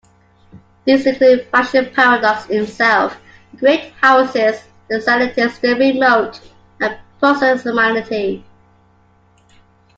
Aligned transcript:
These 0.83 1.05
include 1.05 1.45
Faction 1.51 1.91
Paradox 1.93 2.49
itself, 2.49 3.17
the 3.51 3.57
Great 3.57 3.91
Houses, 4.01 4.63
the 4.89 4.95
Celestis, 4.99 5.59
the 5.59 5.75
Remote, 5.75 6.41
and 6.79 6.97
Posthumanity. 7.19 8.43